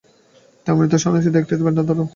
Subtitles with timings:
[0.61, 1.99] তিনি আমণ্ত্রিত সন্ন্যাসীদের একটি ভেন্ডারাও দেন।